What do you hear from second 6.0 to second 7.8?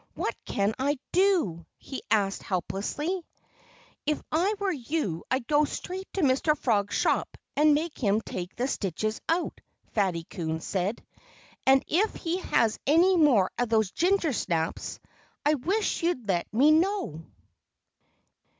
to Mr. Frog's shop and